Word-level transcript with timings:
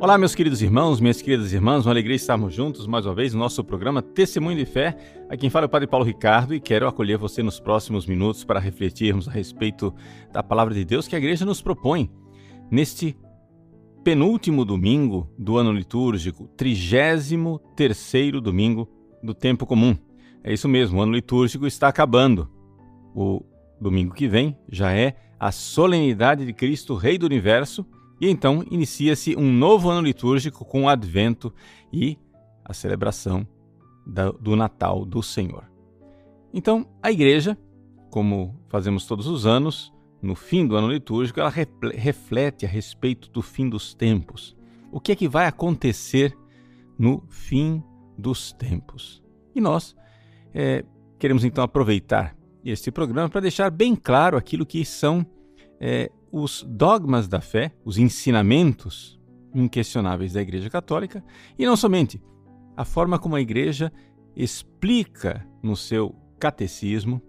Olá, 0.00 0.16
meus 0.16 0.34
queridos 0.34 0.62
irmãos, 0.62 0.98
minhas 0.98 1.20
queridas 1.20 1.52
irmãs, 1.52 1.84
uma 1.84 1.92
alegria 1.92 2.16
estarmos 2.16 2.54
juntos 2.54 2.86
mais 2.86 3.04
uma 3.04 3.14
vez 3.14 3.34
no 3.34 3.38
nosso 3.38 3.62
programa 3.62 4.00
Testemunho 4.00 4.56
de 4.56 4.64
Fé. 4.64 4.96
Aqui 5.28 5.42
quem 5.42 5.50
fala 5.50 5.66
é 5.66 5.68
o 5.68 5.68
Padre 5.68 5.86
Paulo 5.86 6.06
Ricardo 6.06 6.54
e 6.54 6.58
quero 6.58 6.88
acolher 6.88 7.18
você 7.18 7.42
nos 7.42 7.60
próximos 7.60 8.06
minutos 8.06 8.42
para 8.42 8.58
refletirmos 8.58 9.28
a 9.28 9.30
respeito 9.30 9.94
da 10.32 10.42
palavra 10.42 10.72
de 10.72 10.86
Deus 10.86 11.06
que 11.06 11.14
a 11.14 11.18
igreja 11.18 11.44
nos 11.44 11.60
propõe 11.60 12.10
neste 12.70 13.14
penúltimo 14.02 14.64
domingo 14.64 15.30
do 15.38 15.58
ano 15.58 15.70
litúrgico, 15.70 16.48
trigésimo 16.56 17.58
terceiro 17.76 18.40
domingo 18.40 18.88
do 19.22 19.34
tempo 19.34 19.66
comum. 19.66 19.94
É 20.42 20.50
isso 20.50 20.66
mesmo, 20.66 20.98
o 20.98 21.02
ano 21.02 21.12
litúrgico 21.12 21.66
está 21.66 21.88
acabando. 21.88 22.50
O 23.14 23.44
domingo 23.78 24.14
que 24.14 24.26
vem 24.26 24.56
já 24.66 24.94
é 24.94 25.14
a 25.38 25.52
solenidade 25.52 26.46
de 26.46 26.54
Cristo, 26.54 26.94
Rei 26.94 27.18
do 27.18 27.26
Universo, 27.26 27.84
e 28.20 28.28
então 28.28 28.64
inicia-se 28.70 29.34
um 29.36 29.50
novo 29.50 29.88
ano 29.88 30.06
litúrgico 30.06 30.64
com 30.64 30.84
o 30.84 30.88
advento 30.88 31.52
e 31.92 32.18
a 32.64 32.72
celebração 32.72 33.46
do 34.40 34.56
Natal 34.56 35.04
do 35.04 35.22
Senhor. 35.22 35.64
Então, 36.52 36.86
a 37.02 37.10
igreja, 37.10 37.56
como 38.10 38.60
fazemos 38.68 39.06
todos 39.06 39.26
os 39.26 39.46
anos, 39.46 39.92
no 40.20 40.34
fim 40.34 40.66
do 40.66 40.76
ano 40.76 40.92
litúrgico, 40.92 41.40
ela 41.40 41.52
reflete 41.94 42.66
a 42.66 42.68
respeito 42.68 43.30
do 43.30 43.40
fim 43.40 43.68
dos 43.68 43.94
tempos. 43.94 44.56
O 44.92 45.00
que 45.00 45.12
é 45.12 45.16
que 45.16 45.28
vai 45.28 45.46
acontecer 45.46 46.36
no 46.98 47.22
fim 47.28 47.82
dos 48.18 48.52
tempos? 48.52 49.22
E 49.54 49.60
nós 49.60 49.96
é, 50.52 50.84
queremos 51.18 51.44
então 51.44 51.62
aproveitar 51.64 52.36
este 52.64 52.90
programa 52.90 53.28
para 53.28 53.40
deixar 53.40 53.70
bem 53.70 53.94
claro 53.96 54.36
aquilo 54.36 54.66
que 54.66 54.84
são 54.84 55.24
é, 55.80 56.10
os 56.30 56.64
dogmas 56.68 57.28
da 57.28 57.40
fé, 57.40 57.72
os 57.84 57.98
ensinamentos 57.98 59.20
inquestionáveis 59.54 60.32
da 60.32 60.40
Igreja 60.40 60.70
Católica, 60.70 61.24
e 61.58 61.66
não 61.66 61.76
somente 61.76 62.22
a 62.76 62.84
forma 62.84 63.18
como 63.18 63.36
a 63.36 63.40
Igreja 63.40 63.92
explica 64.34 65.46
no 65.62 65.76
seu 65.76 66.14
catecismo 66.38 67.20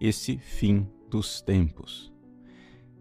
esse 0.00 0.38
fim 0.38 0.88
dos 1.10 1.40
tempos. 1.40 2.12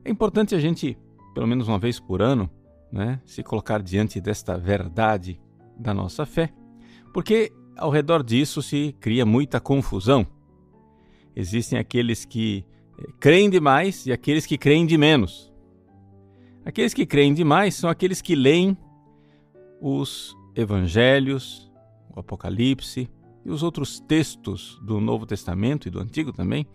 É 0.04 0.12
importante 0.12 0.56
a 0.56 0.60
gente, 0.60 0.98
pelo 1.34 1.48
menos 1.48 1.68
uma 1.68 1.80
vez 1.80 2.00
por 2.00 2.22
ano, 2.22 2.50
né, 2.92 3.22
se 3.26 3.44
colocar 3.44 3.82
diante 3.82 4.22
desta 4.22 4.58
verdade 4.58 5.40
da 5.78 5.94
nossa 5.94 6.26
fé, 6.26 6.54
porque 7.14 7.52
ao 7.76 7.90
redor 7.90 8.24
disso 8.24 8.62
se 8.62 8.96
cria 9.00 9.26
muita 9.26 9.60
confusão. 9.60 10.26
Existem 11.36 11.78
aqueles 11.78 12.26
que 12.26 12.66
creem 13.20 13.50
demais 13.50 14.06
e 14.06 14.12
aqueles 14.12 14.46
que 14.46 14.58
creem 14.58 14.86
de 14.86 14.98
menos. 14.98 15.52
Aqueles 16.66 16.94
que 16.94 17.06
creem 17.06 17.34
demais 17.34 17.76
são 17.76 17.90
aqueles 17.90 18.22
que 18.22 18.36
leem 18.36 18.78
os 19.80 20.36
evangelhos, 20.56 21.72
o 22.16 22.20
Apocalipse 22.20 23.10
e 23.46 23.50
os 23.50 23.64
outros 23.64 24.00
textos 24.00 24.80
do 24.84 25.00
Novo 25.00 25.26
Testamento 25.26 25.88
e 25.88 25.92
do 25.92 26.00
Antigo 26.00 26.34
também, 26.34 26.68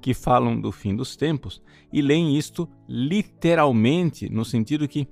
que 0.00 0.12
falam 0.14 0.60
do 0.60 0.70
fim 0.70 0.94
dos 0.94 1.16
tempos, 1.16 1.62
e 1.92 2.02
leem 2.02 2.36
isto 2.36 2.68
literalmente, 2.88 4.28
no 4.28 4.44
sentido 4.44 4.86
que, 4.86 5.08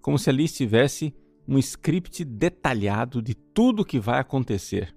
como 0.00 0.18
se 0.18 0.30
ali 0.30 0.44
estivesse 0.44 1.14
um 1.46 1.58
script 1.58 2.24
detalhado 2.24 3.22
de 3.22 3.34
tudo 3.34 3.82
o 3.82 3.84
que 3.84 3.98
vai 3.98 4.20
acontecer 4.20 4.94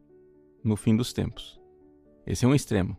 no 0.63 0.75
fim 0.75 0.95
dos 0.95 1.13
tempos. 1.13 1.59
Esse 2.27 2.45
é 2.45 2.47
um 2.47 2.53
extremo. 2.53 2.97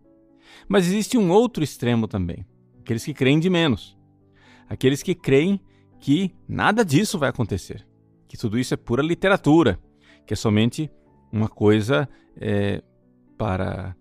Mas 0.68 0.86
existe 0.86 1.18
um 1.18 1.30
outro 1.30 1.62
extremo 1.62 2.06
também: 2.06 2.46
aqueles 2.80 3.04
que 3.04 3.14
creem 3.14 3.38
de 3.38 3.50
menos. 3.50 3.96
Aqueles 4.68 5.02
que 5.02 5.14
creem 5.14 5.60
que 6.00 6.34
nada 6.48 6.84
disso 6.84 7.18
vai 7.18 7.28
acontecer, 7.28 7.86
que 8.26 8.36
tudo 8.36 8.58
isso 8.58 8.74
é 8.74 8.76
pura 8.76 9.02
literatura, 9.02 9.78
que 10.26 10.32
é 10.32 10.36
somente 10.36 10.90
uma 11.30 11.48
coisa 11.48 12.08
é, 12.36 12.82
para 13.36 13.94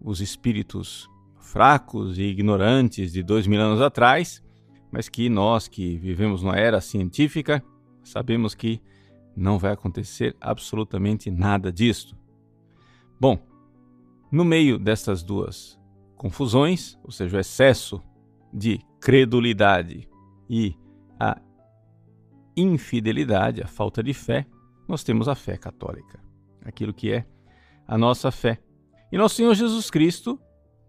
os 0.00 0.20
espíritos 0.20 1.08
fracos 1.40 2.18
e 2.18 2.24
ignorantes 2.24 3.12
de 3.12 3.22
dois 3.22 3.46
mil 3.46 3.60
anos 3.60 3.80
atrás, 3.80 4.42
mas 4.90 5.08
que 5.08 5.28
nós 5.28 5.68
que 5.68 5.96
vivemos 5.96 6.42
numa 6.42 6.56
era 6.56 6.80
científica 6.80 7.62
sabemos 8.02 8.54
que 8.54 8.80
não 9.36 9.58
vai 9.58 9.72
acontecer 9.72 10.36
absolutamente 10.40 11.30
nada 11.30 11.72
disto. 11.72 12.16
Bom, 13.20 13.38
no 14.30 14.44
meio 14.44 14.78
dessas 14.78 15.22
duas 15.22 15.78
confusões, 16.16 16.98
ou 17.04 17.10
seja, 17.10 17.36
o 17.36 17.40
excesso 17.40 18.02
de 18.52 18.80
credulidade 19.00 20.08
e 20.48 20.74
a 21.20 21.40
infidelidade, 22.56 23.62
a 23.62 23.66
falta 23.66 24.02
de 24.02 24.14
fé, 24.14 24.46
nós 24.88 25.04
temos 25.04 25.28
a 25.28 25.34
fé 25.34 25.56
católica, 25.56 26.20
aquilo 26.64 26.94
que 26.94 27.12
é 27.12 27.26
a 27.86 27.98
nossa 27.98 28.30
fé. 28.30 28.58
E 29.12 29.18
nosso 29.18 29.36
Senhor 29.36 29.54
Jesus 29.54 29.90
Cristo, 29.90 30.40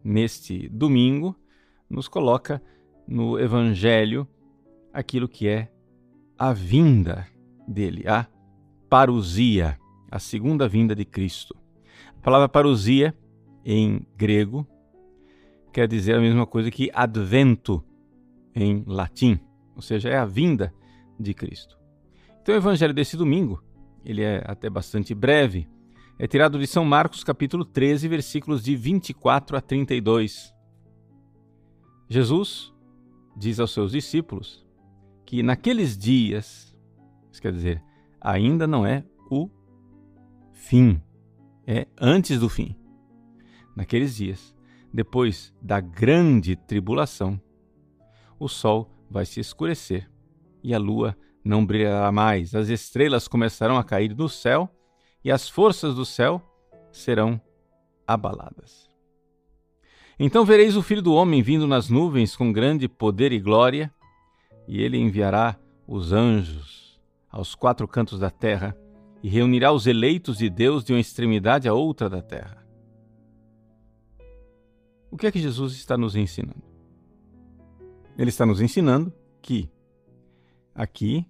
neste 0.04 0.70
domingo, 0.70 1.36
nos 1.90 2.08
coloca 2.08 2.62
no 3.08 3.40
Evangelho 3.40 4.28
aquilo 4.94 5.28
que 5.28 5.48
é 5.48 5.72
a 6.38 6.54
vinda 6.54 7.28
dele, 7.68 8.08
a 8.08 8.28
parousia, 8.90 9.78
a 10.10 10.20
segunda 10.20 10.68
vinda 10.68 10.96
de 10.96 11.06
Cristo. 11.06 11.56
A 12.18 12.22
palavra 12.22 12.50
parousia, 12.50 13.16
em 13.64 14.06
grego, 14.16 14.68
quer 15.72 15.88
dizer 15.88 16.16
a 16.16 16.22
mesma 16.22 16.46
coisa 16.46 16.72
que 16.72 16.90
advento 16.94 17.84
em 18.56 18.84
latim, 18.88 19.40
ou 19.76 19.82
seja, 19.82 20.10
é 20.10 20.18
a 20.18 20.26
vinda 20.26 20.74
de 21.20 21.34
Cristo. 21.34 21.78
Então 22.42 22.56
o 22.56 22.58
evangelho 22.58 22.94
desse 22.94 23.16
domingo, 23.16 23.64
ele 24.04 24.24
é 24.24 24.44
até 24.46 24.70
bastante 24.70 25.14
breve, 25.14 25.68
é 26.18 26.26
tirado 26.26 26.58
de 26.58 26.66
São 26.66 26.84
Marcos 26.84 27.24
capítulo 27.24 27.64
13, 27.64 28.08
versículos 28.08 28.64
de 28.64 28.76
24 28.76 29.58
a 29.58 29.62
32. 29.62 30.54
Jesus 32.10 32.74
diz 33.36 33.60
aos 33.60 33.72
seus 33.72 33.92
discípulos 33.92 34.66
que 35.26 35.44
naqueles 35.44 35.98
dias, 35.98 36.76
isso 37.32 37.42
quer 37.42 37.52
dizer, 37.52 37.84
ainda 38.20 38.66
não 38.66 38.86
é 38.86 39.06
o 39.30 39.50
fim, 40.54 41.02
é 41.68 41.86
antes 42.00 42.40
do 42.40 42.50
fim. 42.50 42.76
Naqueles 43.76 44.16
dias, 44.16 44.56
depois 44.98 45.54
da 45.62 45.80
grande 45.80 46.56
tribulação, 46.56 47.40
o 48.40 48.48
sol 48.48 48.90
vai 49.08 49.28
se 49.28 49.40
escurecer 49.40 50.10
e 50.64 50.74
a 50.74 50.80
lua 50.80 51.16
não 51.46 51.64
brilhará 51.64 52.12
mais, 52.12 52.56
as 52.56 52.68
estrelas 52.68 53.28
começarão 53.28 53.78
a 53.78 53.84
cair 53.84 54.16
do 54.16 54.28
céu 54.28 54.68
e 55.24 55.32
as 55.32 55.48
forças 55.48 55.94
do 55.94 56.04
céu 56.04 56.42
serão 56.92 57.40
abaladas. 58.08 58.90
Então 60.18 60.44
vereis 60.44 60.76
o 60.76 60.82
Filho 60.82 61.04
do 61.04 61.14
Homem 61.14 61.44
vindo 61.44 61.68
nas 61.68 61.92
nuvens 61.92 62.36
com 62.36 62.52
grande 62.52 62.88
poder 62.88 63.32
e 63.32 63.40
glória, 63.40 63.94
e 64.68 64.82
ele 64.82 64.98
enviará 64.98 65.60
os 65.88 66.12
anjos 66.12 67.00
aos 67.30 67.54
quatro 67.54 67.88
cantos 67.88 68.20
da 68.20 68.32
terra 68.32 68.76
e 69.22 69.30
reunirá 69.30 69.72
os 69.72 69.86
eleitos 69.86 70.40
de 70.40 70.50
Deus 70.50 70.84
de 70.84 70.92
uma 70.92 71.00
extremidade 71.00 71.70
à 71.70 71.74
outra 71.76 72.10
da 72.10 72.20
terra. 72.20 72.57
O 75.10 75.18
que 75.18 75.28
é 75.28 75.32
que 75.32 75.40
Jesus 75.40 75.74
está 75.74 75.98
nos 75.98 76.16
ensinando? 76.16 76.64
Ele 78.18 78.30
está 78.30 78.46
nos 78.46 78.62
ensinando 78.62 79.14
que 79.42 79.70
aqui, 80.74 81.26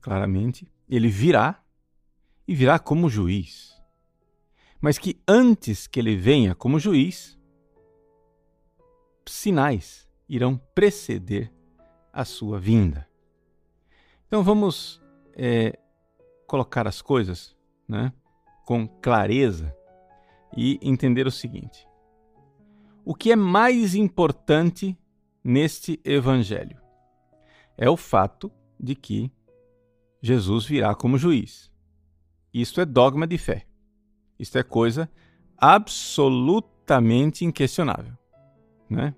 claramente, 0.00 0.70
ele 0.88 1.08
virá 1.08 1.62
e 2.46 2.54
virá 2.54 2.78
como 2.78 3.08
juiz. 3.08 3.80
Mas 4.80 4.98
que 4.98 5.22
antes 5.28 5.86
que 5.86 6.00
ele 6.00 6.16
venha 6.16 6.54
como 6.54 6.78
juiz, 6.78 7.38
sinais 9.26 10.08
irão 10.28 10.56
preceder 10.74 11.52
a 12.12 12.24
sua 12.24 12.58
vinda. 12.58 13.08
Então 14.26 14.42
vamos 14.42 15.00
é, 15.34 15.78
colocar 16.46 16.86
as 16.86 17.00
coisas 17.00 17.56
né, 17.88 18.12
com 18.64 18.86
clareza 18.86 19.74
e 20.56 20.78
entender 20.82 21.26
o 21.26 21.30
seguinte: 21.30 21.86
o 23.04 23.14
que 23.14 23.32
é 23.32 23.36
mais 23.36 23.94
importante 23.94 24.96
neste 25.42 26.00
evangelho? 26.04 26.80
É 27.76 27.88
o 27.90 27.96
fato 27.96 28.50
de 28.78 28.94
que 28.94 29.30
Jesus 30.20 30.64
virá 30.64 30.94
como 30.94 31.18
juiz. 31.18 31.70
Isto 32.52 32.80
é 32.80 32.84
dogma 32.84 33.26
de 33.26 33.38
fé. 33.38 33.66
Isto 34.38 34.58
é 34.58 34.62
coisa 34.62 35.10
absolutamente 35.56 37.44
inquestionável. 37.44 38.16
Né? 38.88 39.14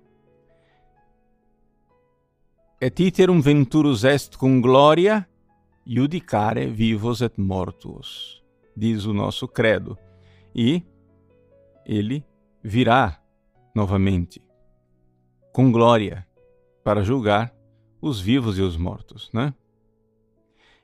Et 2.79 2.99
iterum 2.99 3.41
venturus 3.41 4.03
est 4.03 4.37
cum 4.37 4.61
gloria 4.61 5.27
judicare 5.85 6.67
vivos 6.67 7.21
et 7.21 7.37
mortos, 7.37 8.43
diz 8.75 9.05
o 9.05 9.13
nosso 9.13 9.47
credo. 9.47 9.97
E 10.53 10.83
ele 11.85 12.23
virá 12.63 13.21
novamente, 13.75 14.41
com 15.51 15.69
glória, 15.69 16.25
para 16.83 17.03
julgar 17.03 17.53
os 18.01 18.21
vivos 18.21 18.57
e 18.57 18.61
os 18.61 18.77
mortos, 18.77 19.29
né? 19.33 19.53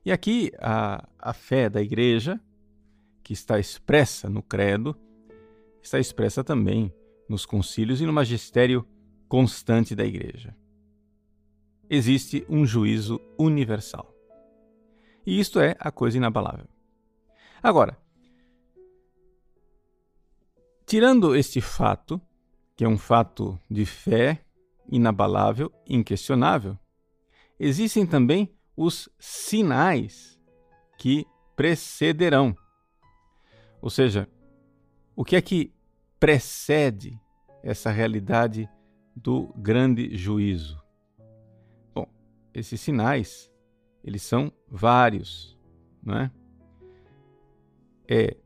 E 0.04 0.12
aqui 0.12 0.52
a, 0.60 1.08
a 1.18 1.32
fé 1.32 1.70
da 1.70 1.82
igreja, 1.82 2.42
que 3.24 3.34
está 3.34 3.60
expressa 3.60 4.30
no 4.30 4.44
credo, 4.44 4.98
está 5.82 6.00
expressa 6.00 6.44
também 6.44 6.94
nos 7.30 7.46
concílios 7.46 8.02
e 8.02 8.06
no 8.06 8.12
magistério 8.12 8.86
constante 9.30 9.96
da 9.96 10.04
igreja. 10.04 10.56
Existe 11.90 12.46
um 12.50 12.66
juízo 12.66 13.22
universal. 13.38 14.14
E 15.26 15.40
isto 15.40 15.60
é 15.60 15.76
a 15.80 15.92
coisa 15.92 16.18
inabalável. 16.18 16.68
Agora, 17.62 17.98
tirando 20.86 21.36
este 21.36 21.62
fato, 21.62 22.20
que 22.82 22.86
é 22.86 22.90
um 22.90 22.98
fato 22.98 23.60
de 23.70 23.86
fé 23.86 24.44
inabalável, 24.92 25.72
inquestionável, 25.88 26.76
existem 27.60 28.08
também 28.08 28.52
os 28.76 29.08
sinais 29.20 30.42
que 30.98 31.28
precederão. 31.56 32.58
Ou 33.80 33.92
seja, 33.92 34.28
o 35.16 35.24
que 35.24 35.36
é 35.36 35.42
que 35.44 35.72
precede 36.20 37.22
essa 37.62 37.92
realidade 37.92 38.68
do 39.16 39.54
grande 39.58 40.18
juízo? 40.18 40.84
Bom, 41.94 42.12
esses 42.52 42.82
sinais, 42.82 43.54
eles 44.04 44.24
são 44.24 44.52
vários, 44.68 45.56
não 46.02 46.18
é? 46.18 46.32
É 48.10 48.38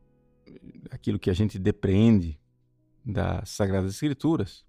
aquilo 0.90 1.18
que 1.18 1.30
a 1.30 1.34
gente 1.34 1.58
depreende 1.58 2.38
das 3.06 3.50
Sagradas 3.50 3.92
Escrituras. 3.92 4.66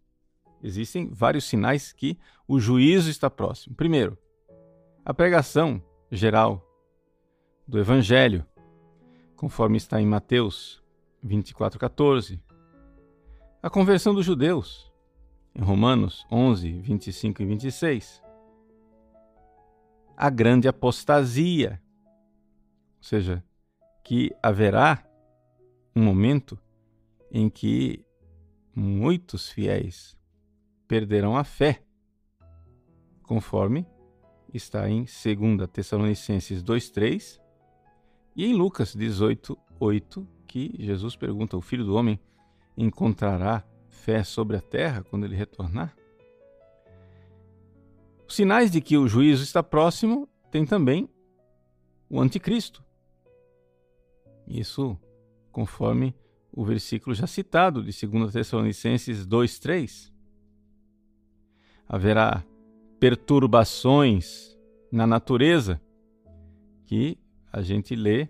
Existem 0.62 1.10
vários 1.10 1.45
sinais 1.45 1.92
que 1.92 2.19
o 2.48 2.60
juízo 2.60 3.10
está 3.10 3.30
próximo. 3.30 3.75
Primeiro, 3.75 4.18
a 5.04 5.13
pregação 5.13 5.81
geral 6.12 6.63
do 7.68 7.80
Evangelho, 7.80 8.45
conforme 9.36 9.78
está 9.78 10.00
em 10.00 10.06
Mateus 10.06 10.84
24,14. 11.25 12.39
A 13.62 13.69
conversão 13.69 14.13
dos 14.13 14.25
judeus, 14.25 14.92
em 15.54 15.62
Romanos 15.62 16.25
11, 16.31 16.80
25 16.80 17.42
e 17.42 17.45
26. 17.45 18.24
A 20.16 20.30
grande 20.30 20.68
apostasia, 20.68 21.81
ou 22.98 23.04
seja, 23.04 23.44
que 24.04 24.31
haverá 24.42 25.04
um 25.95 26.04
momento 26.04 26.57
em 27.31 27.50
que 27.50 28.06
muitos 28.77 29.50
fiéis 29.50 30.15
perderão 30.88 31.35
a 31.35 31.44
fé, 31.44 31.81
conforme 33.24 33.88
está 34.53 34.88
em 34.88 35.06
2 35.06 35.68
Tessalonicenses 35.74 36.63
2,3 36.63 37.41
e 38.35 38.45
em 38.45 38.53
Lucas 38.53 38.95
18,8, 38.95 40.25
que 40.45 40.75
Jesus 40.77 41.15
pergunta: 41.15 41.57
O 41.57 41.62
filho 41.62 41.83
do 41.83 41.95
homem 41.95 42.19
encontrará 42.77 43.65
fé 43.89 44.24
sobre 44.24 44.57
a 44.57 44.62
terra 44.62 45.03
quando 45.03 45.25
ele 45.25 45.35
retornar? 45.35 45.97
Os 48.27 48.35
sinais 48.35 48.69
de 48.69 48.80
que 48.80 48.95
o 48.95 49.07
juízo 49.07 49.44
está 49.44 49.63
próximo 49.63 50.30
tem 50.51 50.65
também 50.65 51.09
o 52.07 52.21
anticristo. 52.21 52.85
Isso 54.47 54.95
conforme 55.51 56.15
o 56.57 56.65
versículo 56.65 57.13
já 57.13 57.27
citado 57.27 57.83
de 57.83 58.07
2 58.07 58.33
Tessalonicenses 58.33 59.27
2,3. 59.27 60.12
Haverá 61.88 62.44
perturbações 63.00 64.57
na 64.92 65.06
natureza 65.06 65.80
que 66.83 67.15
a 67.54 67.62
gente 67.62 67.95
lê 67.95 68.27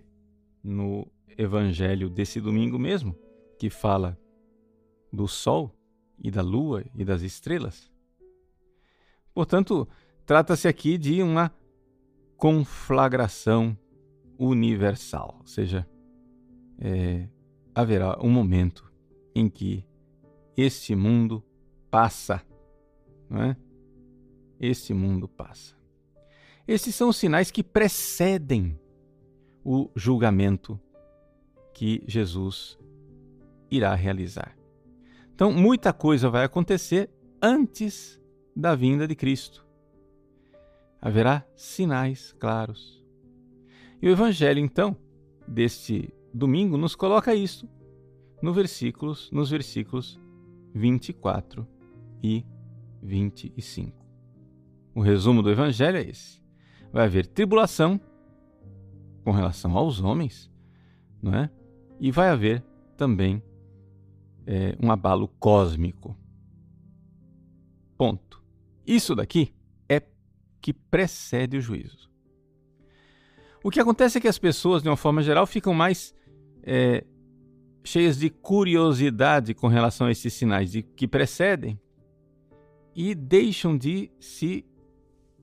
no 0.62 1.10
evangelho 1.38 2.10
desse 2.10 2.38
domingo 2.38 2.78
mesmo, 2.78 3.16
que 3.58 3.70
fala 3.70 4.20
do 5.10 5.26
sol 5.26 5.74
e 6.22 6.30
da 6.30 6.42
lua 6.42 6.84
e 6.94 7.06
das 7.06 7.22
estrelas. 7.22 7.90
Portanto, 9.32 9.88
trata-se 10.26 10.68
aqui 10.68 10.98
de 10.98 11.22
uma 11.22 11.50
conflagração 12.36 13.74
universal, 14.38 15.38
ou 15.40 15.46
seja, 15.46 15.88
é, 16.78 17.26
haverá 17.78 18.18
um 18.20 18.28
momento 18.28 18.92
em 19.32 19.48
que 19.48 19.86
este 20.56 20.96
mundo 20.96 21.44
passa, 21.88 22.42
não 23.30 23.40
é? 23.40 23.56
Este 24.58 24.92
mundo 24.92 25.28
passa. 25.28 25.76
Esses 26.66 26.92
são 26.92 27.10
os 27.10 27.16
sinais 27.16 27.52
que 27.52 27.62
precedem 27.62 28.76
o 29.64 29.88
julgamento 29.94 30.78
que 31.72 32.02
Jesus 32.04 32.76
irá 33.70 33.94
realizar. 33.94 34.58
Então, 35.32 35.52
muita 35.52 35.92
coisa 35.92 36.28
vai 36.28 36.44
acontecer 36.44 37.08
antes 37.40 38.20
da 38.56 38.74
vinda 38.74 39.06
de 39.06 39.14
Cristo. 39.14 39.64
Haverá 41.00 41.46
sinais 41.54 42.34
claros. 42.40 43.00
E 44.02 44.08
o 44.08 44.10
Evangelho, 44.10 44.58
então, 44.58 44.96
deste 45.46 46.12
domingo, 46.32 46.76
nos 46.76 46.94
coloca 46.94 47.34
isso 47.34 47.68
no 48.42 48.52
versículos, 48.52 49.30
nos 49.32 49.50
versículos 49.50 50.20
24 50.74 51.66
e 52.22 52.44
25. 53.02 53.96
O 54.94 55.00
resumo 55.00 55.42
do 55.42 55.50
Evangelho 55.50 55.98
é 55.98 56.02
esse: 56.02 56.40
vai 56.92 57.04
haver 57.04 57.26
tribulação 57.26 58.00
com 59.24 59.30
relação 59.30 59.76
aos 59.76 60.00
homens, 60.00 60.50
não 61.22 61.34
é? 61.34 61.50
E 62.00 62.10
vai 62.10 62.28
haver 62.28 62.64
também 62.96 63.42
é, 64.46 64.76
um 64.82 64.90
abalo 64.90 65.28
cósmico. 65.38 66.16
Ponto. 67.96 68.42
Isso 68.86 69.14
daqui 69.14 69.52
é 69.88 70.02
que 70.60 70.72
precede 70.72 71.56
o 71.56 71.60
juízo. 71.60 72.08
O 73.62 73.70
que 73.70 73.80
acontece 73.80 74.18
é 74.18 74.20
que 74.20 74.28
as 74.28 74.38
pessoas, 74.38 74.82
de 74.82 74.88
uma 74.88 74.96
forma 74.96 75.20
geral, 75.20 75.46
ficam 75.46 75.74
mais 75.74 76.14
é, 76.70 77.02
cheias 77.82 78.18
de 78.18 78.28
curiosidade 78.28 79.54
com 79.54 79.68
relação 79.68 80.06
a 80.06 80.10
esses 80.10 80.34
sinais 80.34 80.70
de, 80.70 80.82
que 80.82 81.08
precedem 81.08 81.80
e 82.94 83.14
deixam 83.14 83.76
de 83.76 84.10
se 84.20 84.66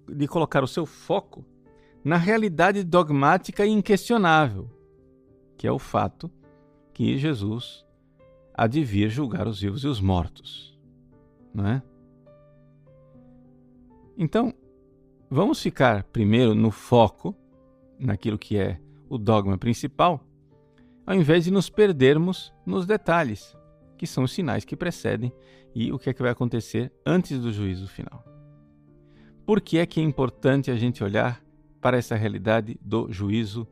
de 0.07 0.27
colocar 0.27 0.63
o 0.63 0.67
seu 0.67 0.85
foco 0.85 1.43
na 2.03 2.15
realidade 2.15 2.83
dogmática 2.83 3.65
e 3.65 3.71
inquestionável, 3.71 4.69
que 5.57 5.65
é 5.65 5.71
o 5.71 5.79
fato 5.79 6.29
que 6.93 7.17
Jesus 7.17 7.83
há 8.53 8.67
de 8.67 8.83
vir 8.83 9.09
julgar 9.09 9.47
os 9.47 9.59
vivos 9.59 9.83
e 9.83 9.87
os 9.87 9.99
mortos, 9.99 10.79
não 11.51 11.67
é? 11.67 11.81
Então, 14.15 14.53
vamos 15.27 15.59
ficar 15.59 16.03
primeiro 16.03 16.53
no 16.53 16.69
foco, 16.69 17.35
naquilo 17.97 18.37
que 18.37 18.57
é 18.57 18.79
o 19.09 19.17
dogma 19.17 19.57
principal, 19.57 20.23
ao 21.05 21.15
invés 21.15 21.43
de 21.43 21.51
nos 21.51 21.69
perdermos 21.69 22.53
nos 22.65 22.85
detalhes, 22.85 23.55
que 23.97 24.07
são 24.07 24.23
os 24.23 24.33
sinais 24.33 24.65
que 24.65 24.75
precedem 24.75 25.31
e 25.73 25.91
o 25.91 25.99
que 25.99 26.09
é 26.09 26.13
que 26.13 26.21
vai 26.21 26.31
acontecer 26.31 26.91
antes 27.05 27.39
do 27.39 27.51
juízo 27.51 27.87
final. 27.87 28.23
Por 29.45 29.61
que 29.61 29.77
é 29.77 29.85
que 29.85 29.99
é 29.99 30.03
importante 30.03 30.71
a 30.71 30.75
gente 30.75 31.03
olhar 31.03 31.43
para 31.79 31.97
essa 31.97 32.15
realidade 32.15 32.79
do 32.81 33.11
juízo 33.11 33.67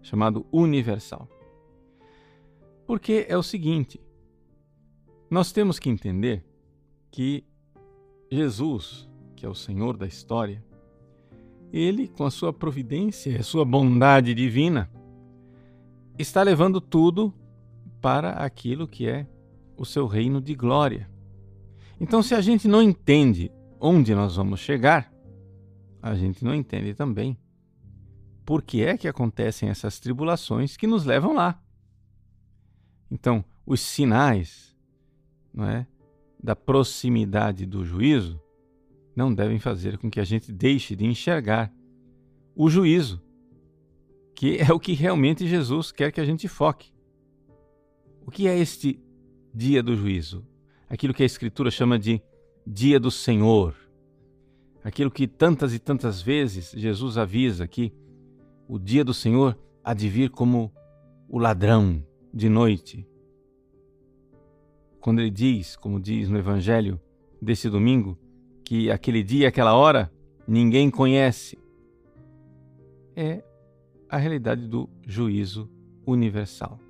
chamado 0.00 0.46
universal? 0.50 1.28
Porque 2.86 3.26
é 3.28 3.36
o 3.36 3.42
seguinte: 3.42 4.00
nós 5.30 5.52
temos 5.52 5.78
que 5.78 5.90
entender 5.90 6.44
que 7.10 7.44
Jesus, 8.30 9.08
que 9.36 9.44
é 9.44 9.48
o 9.48 9.54
Senhor 9.54 9.96
da 9.96 10.06
história, 10.06 10.64
ele, 11.72 12.08
com 12.08 12.24
a 12.24 12.30
sua 12.30 12.52
providência 12.52 13.30
e 13.30 13.36
a 13.36 13.42
sua 13.42 13.64
bondade 13.64 14.34
divina, 14.34 14.90
está 16.20 16.42
levando 16.42 16.80
tudo 16.80 17.34
para 18.00 18.32
aquilo 18.32 18.88
que 18.88 19.08
é 19.08 19.26
o 19.76 19.84
seu 19.84 20.06
reino 20.06 20.40
de 20.40 20.54
glória. 20.54 21.10
Então, 22.00 22.22
se 22.22 22.34
a 22.34 22.40
gente 22.40 22.66
não 22.66 22.82
entende 22.82 23.50
onde 23.78 24.14
nós 24.14 24.36
vamos 24.36 24.60
chegar, 24.60 25.12
a 26.02 26.14
gente 26.14 26.44
não 26.44 26.54
entende 26.54 26.94
também 26.94 27.38
por 28.44 28.62
que 28.62 28.82
é 28.82 28.96
que 28.96 29.06
acontecem 29.06 29.68
essas 29.68 30.00
tribulações 30.00 30.76
que 30.76 30.86
nos 30.86 31.04
levam 31.04 31.34
lá. 31.34 31.62
Então, 33.10 33.44
os 33.66 33.80
sinais 33.80 34.76
não 35.52 35.66
é, 35.66 35.86
da 36.42 36.56
proximidade 36.56 37.66
do 37.66 37.84
juízo 37.84 38.40
não 39.14 39.34
devem 39.34 39.58
fazer 39.58 39.98
com 39.98 40.10
que 40.10 40.20
a 40.20 40.24
gente 40.24 40.52
deixe 40.52 40.96
de 40.96 41.04
enxergar 41.04 41.72
o 42.54 42.70
juízo 42.70 43.22
que 44.40 44.56
é 44.56 44.72
o 44.72 44.80
que 44.80 44.94
realmente 44.94 45.46
Jesus 45.46 45.92
quer 45.92 46.10
que 46.10 46.18
a 46.18 46.24
gente 46.24 46.48
foque. 46.48 46.90
O 48.26 48.30
que 48.30 48.48
é 48.48 48.58
este 48.58 48.98
dia 49.52 49.82
do 49.82 49.94
juízo? 49.94 50.46
Aquilo 50.88 51.12
que 51.12 51.22
a 51.22 51.26
Escritura 51.26 51.70
chama 51.70 51.98
de 51.98 52.22
dia 52.66 52.98
do 52.98 53.10
Senhor. 53.10 53.76
Aquilo 54.82 55.10
que 55.10 55.28
tantas 55.28 55.74
e 55.74 55.78
tantas 55.78 56.22
vezes 56.22 56.72
Jesus 56.74 57.18
avisa 57.18 57.68
que 57.68 57.92
o 58.66 58.78
dia 58.78 59.04
do 59.04 59.12
Senhor 59.12 59.58
há 59.84 59.92
de 59.92 60.08
vir 60.08 60.30
como 60.30 60.72
o 61.28 61.38
ladrão 61.38 62.02
de 62.32 62.48
noite. 62.48 63.06
Quando 65.02 65.20
ele 65.20 65.30
diz, 65.30 65.76
como 65.76 66.00
diz 66.00 66.30
no 66.30 66.38
Evangelho 66.38 66.98
desse 67.42 67.68
domingo, 67.68 68.18
que 68.64 68.90
aquele 68.90 69.22
dia, 69.22 69.48
aquela 69.48 69.74
hora, 69.74 70.10
ninguém 70.48 70.90
conhece, 70.90 71.58
é 73.14 73.44
a 74.10 74.16
realidade 74.16 74.66
do 74.66 74.88
juízo 75.06 75.70
universal. 76.04 76.80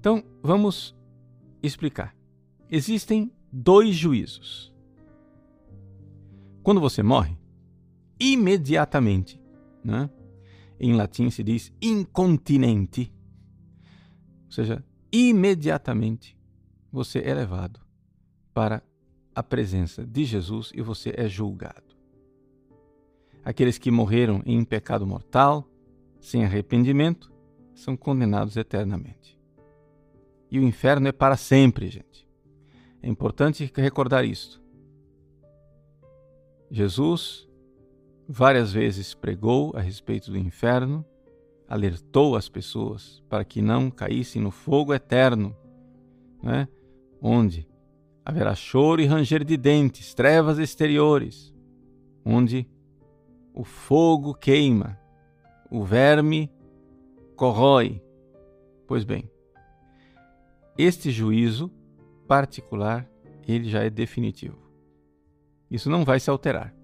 Então, 0.00 0.24
vamos 0.42 0.96
explicar. 1.62 2.14
Existem 2.70 3.30
dois 3.52 3.94
juízos. 3.94 4.74
Quando 6.62 6.80
você 6.80 7.02
morre, 7.02 7.36
imediatamente, 8.18 9.40
né? 9.82 10.10
em 10.80 10.94
latim 10.94 11.30
se 11.30 11.42
diz 11.42 11.72
incontinente, 11.80 13.12
ou 14.46 14.52
seja, 14.52 14.84
imediatamente 15.12 16.36
você 16.90 17.20
é 17.20 17.34
levado 17.34 17.80
para 18.52 18.82
a 19.34 19.42
presença 19.42 20.04
de 20.04 20.24
Jesus 20.24 20.72
e 20.74 20.82
você 20.82 21.14
é 21.16 21.28
julgado. 21.28 21.96
Aqueles 23.44 23.78
que 23.78 23.90
morreram 23.90 24.42
em 24.44 24.64
pecado 24.64 25.06
mortal, 25.06 25.68
sem 26.20 26.44
arrependimento, 26.44 27.32
são 27.74 27.96
condenados 27.96 28.56
eternamente. 28.56 29.38
E 30.50 30.58
o 30.58 30.62
inferno 30.62 31.08
é 31.08 31.12
para 31.12 31.36
sempre, 31.36 31.88
gente. 31.88 32.26
É 33.02 33.08
importante 33.08 33.70
recordar 33.76 34.24
isto. 34.24 34.60
Jesus 36.70 37.48
várias 38.28 38.72
vezes 38.72 39.14
pregou 39.14 39.72
a 39.74 39.80
respeito 39.80 40.30
do 40.30 40.36
inferno, 40.36 41.04
alertou 41.66 42.36
as 42.36 42.48
pessoas 42.48 43.22
para 43.28 43.44
que 43.44 43.62
não 43.62 43.90
caíssem 43.90 44.42
no 44.42 44.50
fogo 44.50 44.92
eterno, 44.92 45.56
né? 46.42 46.68
onde 47.20 47.66
haverá 48.24 48.54
choro 48.54 49.00
e 49.00 49.06
ranger 49.06 49.44
de 49.44 49.56
dentes, 49.56 50.12
trevas 50.12 50.58
exteriores, 50.58 51.54
onde 52.24 52.68
o 53.54 53.64
fogo 53.64 54.34
queima, 54.34 54.98
o 55.70 55.84
verme 55.84 56.50
corrói. 57.36 58.02
Pois 58.86 59.04
bem, 59.04 59.30
este 60.76 61.10
juízo 61.10 61.70
particular, 62.26 63.08
ele 63.46 63.68
já 63.68 63.82
é 63.82 63.90
definitivo. 63.90 64.58
Isso 65.70 65.90
não 65.90 66.04
vai 66.04 66.20
se 66.20 66.30
alterar. 66.30 66.74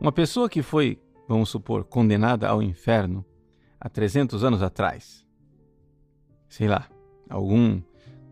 Uma 0.00 0.12
pessoa 0.12 0.48
que 0.48 0.62
foi, 0.62 1.00
vamos 1.26 1.48
supor, 1.48 1.84
condenada 1.84 2.48
ao 2.48 2.62
inferno 2.62 3.24
há 3.80 3.88
300 3.88 4.44
anos 4.44 4.62
atrás, 4.62 5.26
sei 6.48 6.68
lá, 6.68 6.88
algum 7.28 7.82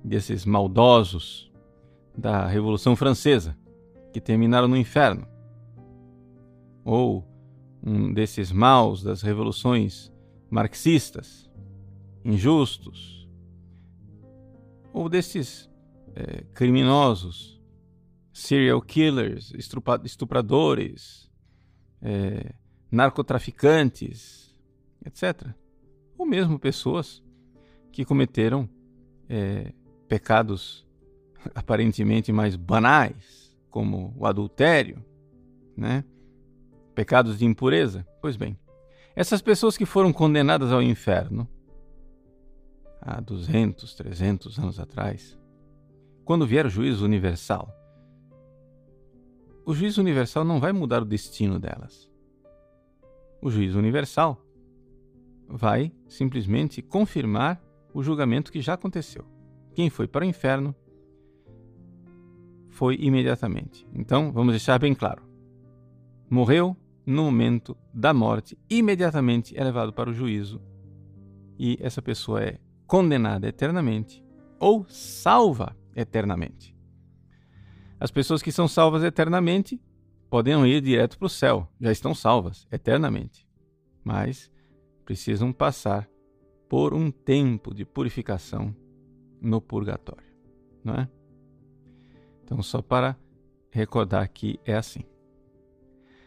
desses 0.02 0.44
maldosos 0.44 1.52
da 2.16 2.46
Revolução 2.46 2.96
Francesa 2.96 3.56
que 4.12 4.20
terminaram 4.20 4.68
no 4.68 4.76
inferno, 4.76 5.26
ou 6.84 7.26
um 7.86 8.12
desses 8.12 8.50
maus 8.50 9.00
das 9.00 9.22
revoluções 9.22 10.12
marxistas, 10.50 11.48
injustos, 12.24 13.28
ou 14.92 15.08
desses 15.08 15.70
é, 16.16 16.42
criminosos, 16.52 17.62
serial 18.32 18.82
killers, 18.82 19.52
estupradores, 20.04 21.30
é, 22.02 22.54
narcotraficantes, 22.90 24.52
etc. 25.04 25.46
Ou 26.18 26.26
mesmo 26.26 26.58
pessoas 26.58 27.22
que 27.92 28.04
cometeram 28.04 28.68
é, 29.28 29.72
pecados 30.08 30.84
aparentemente 31.54 32.32
mais 32.32 32.56
banais, 32.56 33.56
como 33.70 34.12
o 34.18 34.26
adultério, 34.26 35.04
né? 35.76 36.02
Pecados 36.96 37.38
de 37.38 37.44
impureza. 37.44 38.04
Pois 38.20 38.36
bem, 38.36 38.58
essas 39.14 39.42
pessoas 39.42 39.76
que 39.76 39.84
foram 39.84 40.12
condenadas 40.12 40.72
ao 40.72 40.82
inferno 40.82 41.46
há 43.00 43.20
200, 43.20 43.94
300 43.94 44.58
anos 44.58 44.80
atrás, 44.80 45.38
quando 46.24 46.46
vier 46.46 46.66
o 46.66 46.70
juízo 46.70 47.04
universal, 47.04 47.70
o 49.64 49.74
juízo 49.74 50.00
universal 50.00 50.44
não 50.44 50.58
vai 50.58 50.72
mudar 50.72 51.02
o 51.02 51.06
destino 51.06 51.60
delas. 51.60 52.10
O 53.42 53.50
juízo 53.50 53.78
universal 53.78 54.42
vai 55.46 55.92
simplesmente 56.08 56.80
confirmar 56.80 57.62
o 57.92 58.02
julgamento 58.02 58.50
que 58.50 58.60
já 58.60 58.74
aconteceu. 58.74 59.24
Quem 59.74 59.90
foi 59.90 60.08
para 60.08 60.24
o 60.24 60.28
inferno 60.28 60.74
foi 62.70 62.96
imediatamente. 63.00 63.86
Então, 63.92 64.32
vamos 64.32 64.52
deixar 64.52 64.78
bem 64.78 64.94
claro. 64.94 65.22
Morreu 66.28 66.76
no 67.06 67.22
momento 67.22 67.76
da 67.94 68.12
morte, 68.12 68.58
imediatamente 68.68 69.56
é 69.56 69.62
levado 69.62 69.92
para 69.92 70.10
o 70.10 70.12
juízo 70.12 70.60
e 71.56 71.78
essa 71.80 72.02
pessoa 72.02 72.42
é 72.42 72.58
condenada 72.86 73.46
eternamente 73.46 74.24
ou 74.58 74.84
salva 74.88 75.76
eternamente. 75.94 76.76
As 77.98 78.10
pessoas 78.10 78.42
que 78.42 78.52
são 78.52 78.66
salvas 78.66 79.04
eternamente 79.04 79.80
podem 80.28 80.66
ir 80.66 80.80
direto 80.80 81.16
para 81.16 81.26
o 81.26 81.30
céu, 81.30 81.68
já 81.80 81.92
estão 81.92 82.14
salvas 82.14 82.66
eternamente, 82.70 83.48
mas 84.04 84.50
precisam 85.04 85.52
passar 85.52 86.08
por 86.68 86.92
um 86.92 87.10
tempo 87.10 87.72
de 87.72 87.84
purificação 87.84 88.74
no 89.40 89.60
purgatório, 89.60 90.26
não 90.82 90.94
é? 90.94 91.08
Então, 92.42 92.60
só 92.62 92.82
para 92.82 93.16
recordar 93.70 94.28
que 94.28 94.58
é 94.64 94.74
assim. 94.74 95.04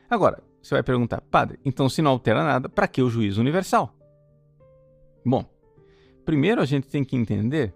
Agora, 0.10 0.44
você 0.62 0.76
vai 0.76 0.84
perguntar, 0.84 1.22
padre, 1.22 1.60
então 1.64 1.88
se 1.88 2.02
não 2.02 2.12
altera 2.12 2.44
nada, 2.44 2.68
para 2.70 2.88
que 2.88 3.02
o 3.02 3.10
juízo 3.10 3.42
universal? 3.42 3.96
Bom, 5.26 5.46
primeiro 6.26 6.62
a 6.62 6.66
gente 6.66 6.88
tem 6.88 7.04
que 7.04 7.16
entender 7.16 7.74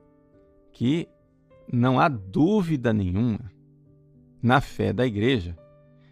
que 0.71 1.07
não 1.71 1.99
há 1.99 2.07
dúvida 2.07 2.91
nenhuma 2.91 3.51
na 4.41 4.59
fé 4.59 4.91
da 4.91 5.05
igreja 5.05 5.57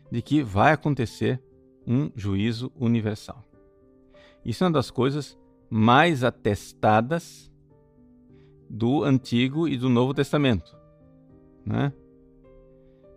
de 0.10 0.22
que 0.22 0.44
vai 0.44 0.74
acontecer 0.74 1.42
um 1.86 2.12
juízo 2.16 2.72
universal. 2.76 3.44
Isso 4.44 4.64
é 4.64 4.68
uma 4.68 4.74
das 4.74 4.90
coisas 4.90 5.38
mais 5.70 6.24
atestadas 6.24 7.52
do 8.70 9.04
Antigo 9.04 9.68
e 9.68 9.78
do 9.78 9.90
Novo 9.90 10.14
Testamento. 10.14 10.78
Né? 11.66 11.94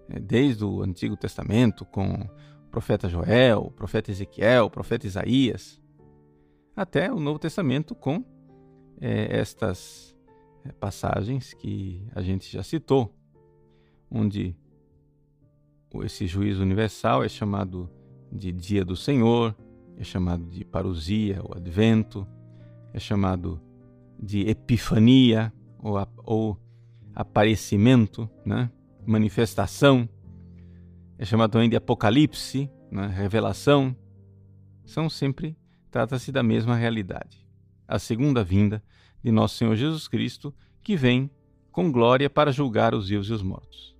É, 0.08 0.18
desde 0.18 0.64
o 0.64 0.82
Antigo 0.82 1.16
Testamento, 1.16 1.84
com 1.84 2.28
profeta 2.74 3.08
Joel, 3.08 3.70
profeta 3.76 4.10
Ezequiel, 4.10 4.68
profeta 4.68 5.06
Isaías, 5.06 5.80
até 6.74 7.12
o 7.12 7.20
Novo 7.20 7.38
Testamento 7.38 7.94
com 7.94 8.24
é, 9.00 9.38
estas 9.38 10.12
é, 10.64 10.72
passagens 10.72 11.54
que 11.54 12.04
a 12.12 12.20
gente 12.20 12.50
já 12.50 12.64
citou, 12.64 13.14
onde 14.10 14.56
esse 16.02 16.26
juízo 16.26 16.62
universal 16.62 17.22
é 17.22 17.28
chamado 17.28 17.88
de 18.32 18.50
Dia 18.50 18.84
do 18.84 18.96
Senhor, 18.96 19.54
é 19.96 20.02
chamado 20.02 20.44
de 20.44 20.64
parousia, 20.64 21.40
ou 21.44 21.56
advento, 21.56 22.26
é 22.92 22.98
chamado 22.98 23.60
de 24.18 24.48
epifania, 24.50 25.52
ou, 25.78 25.94
ou 26.24 26.58
aparecimento, 27.14 28.28
né? 28.44 28.68
manifestação, 29.06 30.08
é 31.18 31.24
chamado 31.24 31.52
também 31.52 31.68
de 31.68 31.76
apocalipse, 31.76 32.70
né? 32.90 33.06
revelação. 33.06 33.94
São 34.84 35.08
sempre, 35.08 35.56
trata-se 35.90 36.30
da 36.30 36.42
mesma 36.42 36.74
realidade. 36.74 37.46
A 37.86 37.98
segunda 37.98 38.42
vinda 38.42 38.82
de 39.22 39.30
nosso 39.30 39.56
Senhor 39.56 39.74
Jesus 39.76 40.08
Cristo, 40.08 40.54
que 40.82 40.96
vem 40.96 41.30
com 41.70 41.90
glória 41.90 42.28
para 42.28 42.52
julgar 42.52 42.94
os 42.94 43.08
vivos 43.08 43.28
e 43.28 43.32
os 43.32 43.42
mortos. 43.42 43.96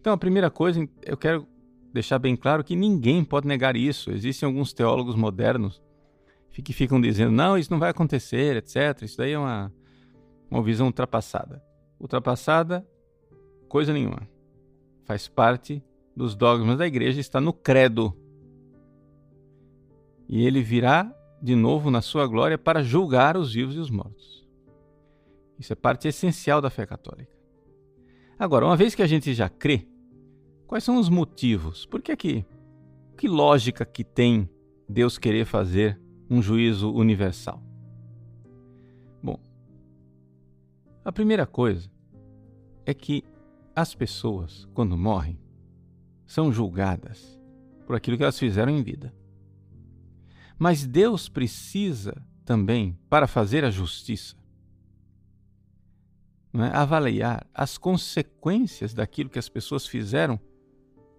Então, 0.00 0.12
a 0.12 0.18
primeira 0.18 0.50
coisa, 0.50 0.86
eu 1.02 1.16
quero 1.16 1.46
deixar 1.92 2.18
bem 2.18 2.34
claro 2.34 2.64
que 2.64 2.74
ninguém 2.74 3.24
pode 3.24 3.46
negar 3.46 3.76
isso. 3.76 4.10
Existem 4.10 4.46
alguns 4.46 4.72
teólogos 4.72 5.14
modernos 5.14 5.80
que 6.50 6.72
ficam 6.72 7.00
dizendo: 7.00 7.30
não, 7.30 7.56
isso 7.56 7.70
não 7.70 7.78
vai 7.78 7.90
acontecer, 7.90 8.56
etc. 8.56 9.02
Isso 9.02 9.16
daí 9.16 9.32
é 9.32 9.38
uma, 9.38 9.72
uma 10.50 10.62
visão 10.62 10.86
ultrapassada. 10.86 11.62
Ultrapassada, 12.00 12.86
coisa 13.68 13.92
nenhuma. 13.92 14.28
Faz 15.04 15.28
parte 15.28 15.82
dos 16.16 16.34
dogmas 16.34 16.78
da 16.78 16.86
igreja, 16.86 17.20
está 17.20 17.40
no 17.40 17.52
credo. 17.52 18.16
E 20.28 20.46
ele 20.46 20.62
virá 20.62 21.14
de 21.42 21.56
novo 21.56 21.90
na 21.90 22.00
sua 22.00 22.26
glória 22.26 22.56
para 22.56 22.82
julgar 22.82 23.36
os 23.36 23.52
vivos 23.52 23.74
e 23.74 23.78
os 23.78 23.90
mortos. 23.90 24.46
Isso 25.58 25.72
é 25.72 25.76
parte 25.76 26.08
essencial 26.08 26.60
da 26.60 26.70
fé 26.70 26.86
católica. 26.86 27.32
Agora, 28.38 28.66
uma 28.66 28.76
vez 28.76 28.94
que 28.94 29.02
a 29.02 29.06
gente 29.06 29.34
já 29.34 29.48
crê, 29.48 29.86
quais 30.66 30.84
são 30.84 30.98
os 30.98 31.08
motivos? 31.08 31.86
Por 31.86 32.00
que 32.00 32.16
que, 32.16 32.44
que 33.16 33.28
lógica 33.28 33.84
que 33.84 34.02
tem 34.02 34.48
Deus 34.88 35.18
querer 35.18 35.44
fazer 35.44 36.00
um 36.28 36.40
juízo 36.40 36.92
universal? 36.92 37.62
Bom, 39.22 39.38
a 41.04 41.12
primeira 41.12 41.46
coisa 41.46 41.90
é 42.86 42.94
que 42.94 43.24
as 43.74 43.94
pessoas, 43.94 44.68
quando 44.74 44.96
morrem, 44.96 45.38
são 46.32 46.50
julgadas 46.50 47.38
por 47.86 47.94
aquilo 47.94 48.16
que 48.16 48.22
elas 48.22 48.38
fizeram 48.38 48.72
em 48.72 48.82
vida. 48.82 49.12
Mas 50.58 50.86
Deus 50.86 51.28
precisa 51.28 52.24
também, 52.42 52.98
para 53.10 53.26
fazer 53.26 53.66
a 53.66 53.70
justiça, 53.70 54.34
é? 56.54 56.74
avaliar 56.74 57.46
as 57.52 57.76
consequências 57.76 58.94
daquilo 58.94 59.28
que 59.28 59.38
as 59.38 59.50
pessoas 59.50 59.86
fizeram 59.86 60.40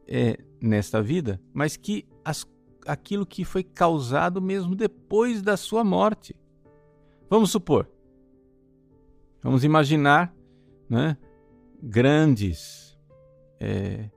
é, 0.08 0.44
nesta 0.60 1.00
vida, 1.00 1.40
mas 1.54 1.78
que 1.78 2.08
as, 2.26 2.44
aquilo 2.88 3.24
que 3.24 3.46
foi 3.46 3.64
causado 3.64 4.42
mesmo 4.42 4.76
depois 4.76 5.44
da 5.44 5.56
sua 5.56 5.84
morte. 5.84 6.36
Vamos 7.30 7.52
supor, 7.52 7.88
vamos 9.44 9.64
imaginar 9.64 10.36
né, 10.90 11.16
grandes 11.84 12.98
é, 13.60 14.10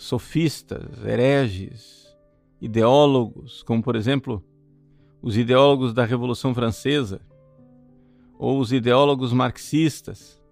sofistas, 0.00 1.04
hereges, 1.04 2.16
ideólogos, 2.58 3.62
como 3.62 3.82
por 3.82 3.94
exemplo 3.94 4.42
os 5.20 5.36
ideólogos 5.36 5.92
da 5.92 6.06
Revolução 6.06 6.54
Francesa, 6.54 7.20
ou 8.38 8.58
os 8.58 8.72
ideólogos 8.72 9.30
marxistas, 9.30 10.42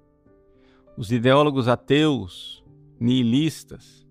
os 0.98 1.10
ideólogos 1.10 1.66
ateus, 1.66 2.62
nihilistas, 3.00 4.06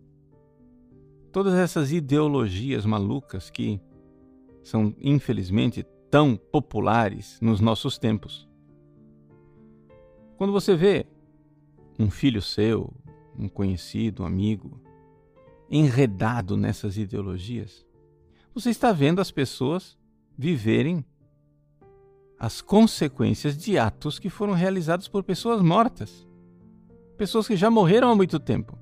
todas 1.31 1.53
essas 1.53 1.91
ideologias 1.91 2.83
malucas 2.83 3.51
que 3.51 3.79
são 4.63 4.95
infelizmente 4.99 5.85
tão 6.09 6.35
populares 6.35 7.39
nos 7.39 7.59
nossos 7.59 7.99
tempos. 7.99 8.49
Quando 10.35 10.51
você 10.51 10.75
vê 10.75 11.05
um 11.99 12.09
filho 12.09 12.41
seu, 12.41 12.91
um 13.37 13.47
conhecido, 13.47 14.23
um 14.23 14.25
amigo, 14.25 14.86
enredado 15.69 16.55
nessas 16.55 16.97
ideologias, 16.97 17.85
você 18.53 18.69
está 18.69 18.91
vendo 18.91 19.19
as 19.19 19.31
pessoas 19.31 19.97
viverem 20.37 21.05
as 22.39 22.61
consequências 22.61 23.57
de 23.57 23.77
atos 23.77 24.19
que 24.19 24.29
foram 24.29 24.53
realizados 24.53 25.07
por 25.07 25.23
pessoas 25.23 25.61
mortas. 25.61 26.27
Pessoas 27.17 27.47
que 27.47 27.55
já 27.55 27.69
morreram 27.69 28.11
há 28.11 28.15
muito 28.15 28.39
tempo. 28.39 28.77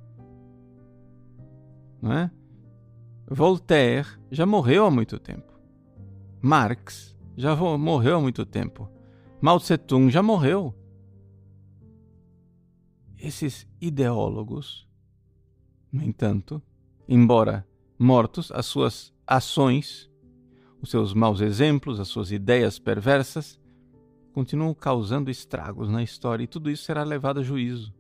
Não 2.02 2.12
é? 2.12 2.32
Voltaire 3.28 4.08
já 4.30 4.46
morreu 4.46 4.86
há 4.86 4.92
muito 4.92 5.18
tempo. 5.18 5.54
Marx 6.42 7.16
já 7.36 7.56
morreu 7.56 8.18
há 8.18 8.22
muito 8.22 8.46
tempo. 8.46 8.90
Mao 9.42 9.60
Tse-tung 9.60 10.10
já 10.12 10.22
morreu. 10.22 10.76
Esses 13.18 13.68
ideólogos, 13.82 14.88
no 15.92 16.04
entanto, 16.04 16.62
embora 17.08 17.66
mortos, 17.98 18.52
as 18.52 18.66
suas 18.66 19.14
ações 19.26 20.10
os 20.86 20.92
seus 20.92 21.14
maus 21.14 21.42
exemplos, 21.42 22.00
as 22.00 22.08
suas 22.08 22.32
ideias 22.32 22.80
perversas, 22.80 23.60
continuam 24.34 24.74
causando 24.74 25.32
estragos 25.32 25.90
na 25.90 26.04
história 26.04 26.44
e 26.44 26.48
tudo 26.48 26.70
isso 26.70 26.84
será 26.84 27.04
levado 27.04 27.40
a 27.40 27.44
juízo. 27.44 27.94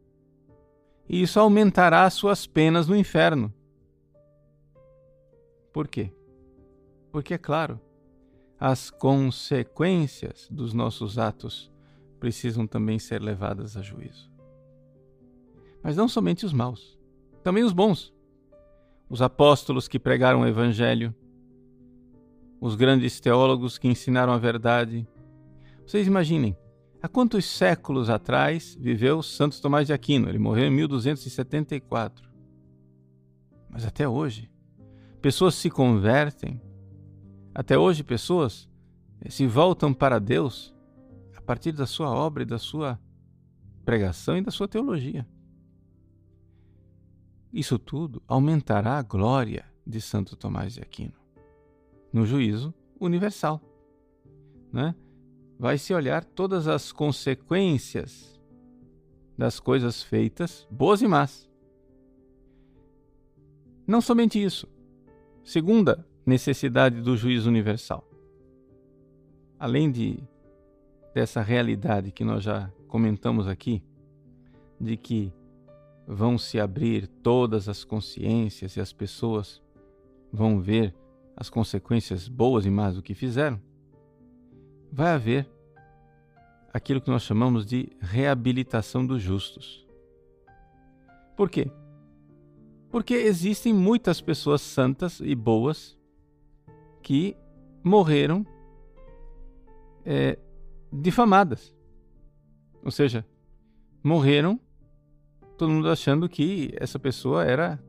E 1.09 1.21
isso 1.21 1.39
aumentará 1.39 2.03
as 2.03 2.13
suas 2.13 2.45
penas 2.47 2.87
no 2.87 2.95
inferno. 2.95 3.53
Por 5.73 5.87
quê? 5.87 6.13
Porque, 7.11 7.33
é 7.33 7.37
claro, 7.37 7.79
as 8.59 8.89
consequências 8.89 10.47
dos 10.49 10.73
nossos 10.73 11.17
atos 11.17 11.71
precisam 12.19 12.65
também 12.65 12.97
ser 12.97 13.21
levadas 13.21 13.75
a 13.75 13.81
juízo. 13.81 14.31
Mas 15.83 15.95
não 15.95 16.07
somente 16.07 16.45
os 16.45 16.53
maus, 16.53 16.97
também 17.43 17.63
os 17.63 17.73
bons. 17.73 18.14
Os 19.09 19.21
apóstolos 19.21 19.87
que 19.87 19.99
pregaram 19.99 20.41
o 20.41 20.47
Evangelho, 20.47 21.13
os 22.59 22.75
grandes 22.75 23.19
teólogos 23.19 23.77
que 23.77 23.87
ensinaram 23.87 24.33
a 24.33 24.37
verdade. 24.37 25.07
Vocês 25.85 26.07
imaginem, 26.07 26.57
há 27.01 27.07
quantos 27.07 27.45
séculos 27.45 28.09
atrás 28.09 28.75
viveu 28.79 29.21
Santo 29.21 29.61
Tomás 29.61 29.87
de 29.87 29.93
Aquino? 29.93 30.27
Ele 30.27 30.39
morreu 30.39 30.65
em 30.65 30.71
1274. 30.71 32.27
Mas 33.69 33.85
até 33.85 34.07
hoje, 34.07 34.49
pessoas 35.21 35.53
se 35.55 35.69
convertem, 35.69 36.59
até 37.53 37.77
hoje, 37.77 38.03
pessoas 38.03 38.67
eh, 39.21 39.29
se 39.29 39.47
voltam 39.47 39.93
para 39.93 40.19
Deus 40.19 40.75
a 41.37 41.41
partir 41.41 41.71
da 41.71 41.85
sua 41.85 42.09
obra 42.09 42.43
e 42.43 42.45
da 42.45 42.57
sua 42.57 42.99
pregação 43.85 44.37
e 44.37 44.41
da 44.41 44.51
sua 44.51 44.67
teologia. 44.67 45.25
Isso 47.55 47.79
tudo 47.79 48.21
aumentará 48.27 48.97
a 48.97 49.01
glória 49.01 49.63
de 49.87 50.01
Santo 50.01 50.35
Tomás 50.35 50.73
de 50.73 50.81
Aquino 50.81 51.13
no 52.11 52.25
juízo 52.25 52.73
universal. 52.99 53.61
Né? 54.73 54.93
Vai 55.57 55.77
se 55.77 55.93
olhar 55.93 56.25
todas 56.25 56.67
as 56.67 56.91
consequências 56.91 58.37
das 59.37 59.57
coisas 59.57 60.03
feitas, 60.03 60.67
boas 60.69 61.01
e 61.01 61.07
más. 61.07 61.49
Não 63.87 64.01
somente 64.01 64.43
isso. 64.43 64.67
Segunda 65.41 66.05
necessidade 66.25 67.01
do 67.01 67.15
juízo 67.15 67.47
universal. 67.47 68.05
Além 69.57 69.89
de 69.89 70.21
dessa 71.13 71.41
realidade 71.41 72.11
que 72.11 72.25
nós 72.25 72.43
já 72.43 72.69
comentamos 72.89 73.47
aqui, 73.47 73.81
de 74.77 74.97
que 74.97 75.31
vão 76.07 76.37
se 76.37 76.59
abrir 76.59 77.07
todas 77.07 77.67
as 77.67 77.83
consciências 77.83 78.75
e 78.75 78.81
as 78.81 78.93
pessoas 78.93 79.61
vão 80.31 80.59
ver 80.59 80.95
as 81.35 81.49
consequências 81.49 82.27
boas 82.27 82.65
e 82.65 82.69
más 82.69 82.95
do 82.95 83.01
que 83.01 83.13
fizeram, 83.13 83.59
vai 84.91 85.11
haver 85.11 85.49
aquilo 86.73 87.01
que 87.01 87.09
nós 87.09 87.23
chamamos 87.23 87.65
de 87.65 87.89
reabilitação 87.99 89.05
dos 89.05 89.21
justos. 89.21 89.85
Por 91.35 91.49
quê? 91.49 91.69
Porque 92.89 93.13
existem 93.13 93.73
muitas 93.73 94.21
pessoas 94.21 94.61
santas 94.61 95.19
e 95.19 95.35
boas 95.35 95.97
que 97.01 97.35
morreram 97.83 98.45
é, 100.05 100.39
difamadas. 100.91 101.75
Ou 102.83 102.91
seja, 102.91 103.25
morreram 104.03 104.59
todo 105.55 105.71
mundo 105.71 105.89
achando 105.89 106.27
que 106.29 106.73
essa 106.77 106.99
pessoa 106.99 107.43
era 107.43 107.79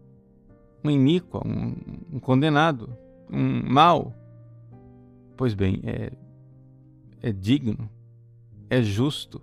um 0.85 0.91
iníquo, 0.91 1.41
um, 1.47 2.17
um 2.17 2.21
condenado, 2.21 2.97
um 3.31 3.63
mal. 3.69 4.15
Pois 5.37 5.55
bem, 5.55 5.81
é, 5.85 6.13
é 7.23 7.33
digno, 7.33 7.91
é 8.71 8.83
justo 8.83 9.43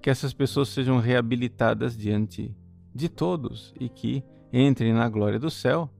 que 0.00 0.10
essas 0.10 0.32
pessoas 0.32 0.68
sejam 0.68 0.98
reabilitadas 0.98 1.96
diante 1.96 2.54
de 2.94 3.08
todos 3.08 3.74
e 3.80 3.88
que 3.88 4.22
entrem 4.52 4.92
na 4.92 5.08
glória 5.08 5.38
do 5.38 5.50
céu 5.50 5.90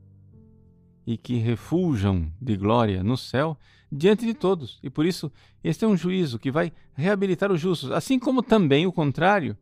e 1.06 1.16
que 1.16 1.36
refujam 1.36 2.30
de 2.40 2.56
glória 2.56 3.02
no 3.02 3.16
céu 3.16 3.58
diante 3.90 4.24
de 4.24 4.34
todos. 4.34 4.78
E 4.82 4.90
por 4.90 5.04
isso, 5.04 5.30
este 5.62 5.84
é 5.84 5.88
um 5.88 5.96
juízo 5.96 6.38
que 6.38 6.50
vai 6.50 6.72
reabilitar 6.94 7.50
os 7.50 7.60
justos, 7.60 7.90
assim 7.90 8.18
como 8.18 8.42
também 8.42 8.86
o 8.86 8.92
contrário. 8.92 9.56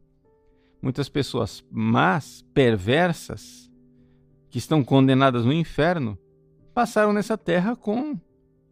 Muitas 0.83 1.09
pessoas 1.09 1.64
más, 1.71 2.45
perversas, 2.53 3.71
que 4.51 4.59
estão 4.59 4.85
condenadas 4.85 5.45
no 5.47 5.53
inferno, 5.53 6.18
passaram 6.75 7.12
nessa 7.12 7.38
terra 7.38 7.77
com 7.77 8.18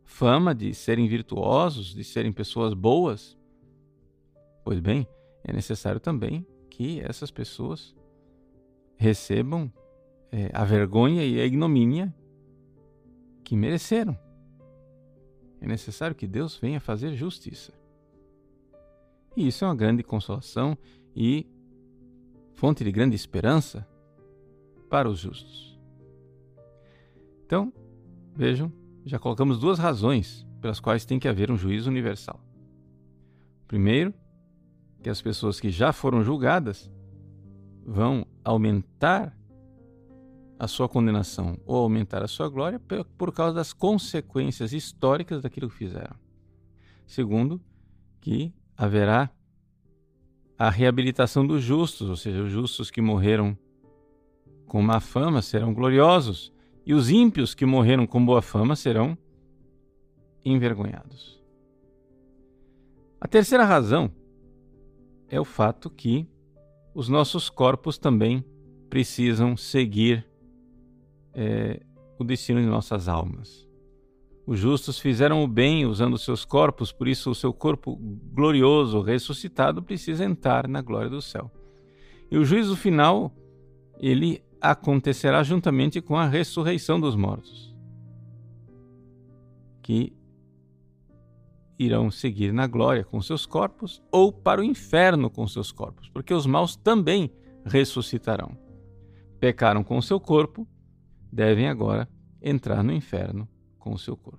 fama 0.04 0.54
de 0.54 0.74
serem 0.74 1.06
virtuosos, 1.06 1.94
de 1.94 2.02
serem 2.02 2.32
pessoas 2.32 2.74
boas. 2.74 3.38
Pois 4.64 4.80
bem, 4.80 5.06
é 5.44 5.52
necessário 5.52 6.00
também 6.00 6.44
que 6.68 7.00
essas 7.00 7.30
pessoas 7.30 7.94
recebam 8.96 9.72
é, 10.32 10.50
a 10.52 10.64
vergonha 10.64 11.24
e 11.24 11.40
a 11.40 11.46
ignomínia 11.46 12.14
que 13.44 13.56
mereceram. 13.56 14.18
É 15.60 15.66
necessário 15.66 16.16
que 16.16 16.26
Deus 16.26 16.56
venha 16.56 16.80
fazer 16.80 17.14
justiça. 17.14 17.72
E 19.36 19.46
isso 19.46 19.64
é 19.64 19.68
uma 19.68 19.74
grande 19.74 20.02
consolação 20.02 20.76
e 21.14 21.46
fonte 22.60 22.84
de 22.84 22.92
grande 22.92 23.16
esperança 23.16 23.88
para 24.90 25.08
os 25.08 25.18
justos. 25.18 25.80
Então, 27.46 27.72
Vejam, 28.36 28.70
já 29.02 29.18
colocamos 29.18 29.58
duas 29.58 29.78
razões 29.78 30.46
pelas 30.60 30.78
quais 30.78 31.06
tem 31.06 31.18
que 31.18 31.26
haver 31.26 31.50
um 31.50 31.56
juízo 31.56 31.88
universal. 31.88 32.38
Primeiro, 33.66 34.12
que 35.02 35.08
as 35.08 35.22
pessoas 35.22 35.58
que 35.58 35.70
já 35.70 35.90
foram 35.90 36.22
julgadas 36.22 36.90
vão 37.82 38.26
aumentar 38.44 39.34
a 40.58 40.68
sua 40.68 40.86
condenação 40.86 41.58
ou 41.64 41.78
aumentar 41.78 42.22
a 42.22 42.28
sua 42.28 42.50
glória 42.50 42.78
por 43.16 43.32
causa 43.32 43.54
das 43.54 43.72
consequências 43.72 44.74
históricas 44.74 45.40
daquilo 45.40 45.70
que 45.70 45.76
fizeram. 45.76 46.14
Segundo, 47.06 47.58
que 48.20 48.52
haverá 48.76 49.30
a 50.60 50.68
reabilitação 50.68 51.46
dos 51.46 51.62
justos, 51.62 52.10
ou 52.10 52.16
seja, 52.16 52.42
os 52.42 52.50
justos 52.50 52.90
que 52.90 53.00
morreram 53.00 53.56
com 54.66 54.82
má 54.82 55.00
fama 55.00 55.40
serão 55.40 55.72
gloriosos, 55.72 56.52
e 56.84 56.92
os 56.92 57.08
ímpios 57.08 57.54
que 57.54 57.64
morreram 57.64 58.06
com 58.06 58.22
boa 58.22 58.42
fama 58.42 58.76
serão 58.76 59.16
envergonhados. 60.44 61.42
A 63.18 63.26
terceira 63.26 63.64
razão 63.64 64.12
é 65.30 65.40
o 65.40 65.46
fato 65.46 65.88
que 65.88 66.28
os 66.94 67.08
nossos 67.08 67.48
corpos 67.48 67.96
também 67.96 68.44
precisam 68.90 69.56
seguir 69.56 70.28
é, 71.32 71.80
o 72.18 72.24
destino 72.24 72.60
de 72.60 72.66
nossas 72.66 73.08
almas. 73.08 73.66
Os 74.46 74.58
justos 74.58 74.98
fizeram 74.98 75.44
o 75.44 75.48
bem 75.48 75.86
usando 75.86 76.18
seus 76.18 76.44
corpos, 76.44 76.90
por 76.90 77.06
isso 77.06 77.30
o 77.30 77.34
seu 77.34 77.52
corpo 77.52 77.96
glorioso, 78.34 79.00
ressuscitado, 79.00 79.82
precisa 79.82 80.24
entrar 80.24 80.66
na 80.66 80.80
glória 80.80 81.10
do 81.10 81.22
céu. 81.22 81.50
E 82.30 82.38
o 82.38 82.44
juízo 82.44 82.76
final, 82.76 83.32
ele 83.98 84.42
acontecerá 84.60 85.42
juntamente 85.42 86.00
com 86.00 86.16
a 86.16 86.26
ressurreição 86.26 87.00
dos 87.00 87.14
mortos, 87.16 87.74
que 89.82 90.12
irão 91.78 92.10
seguir 92.10 92.52
na 92.52 92.66
glória 92.66 93.04
com 93.04 93.22
seus 93.22 93.46
corpos 93.46 94.02
ou 94.12 94.32
para 94.32 94.60
o 94.60 94.64
inferno 94.64 95.30
com 95.30 95.46
seus 95.46 95.72
corpos, 95.72 96.08
porque 96.08 96.34
os 96.34 96.46
maus 96.46 96.76
também 96.76 97.32
ressuscitarão. 97.64 98.56
Pecaram 99.38 99.82
com 99.82 100.00
seu 100.02 100.20
corpo, 100.20 100.68
devem 101.32 101.68
agora 101.68 102.08
entrar 102.42 102.82
no 102.82 102.92
inferno 102.92 103.48
com 103.80 103.92
o 103.92 103.98
seu 103.98 104.16
corpo. 104.16 104.38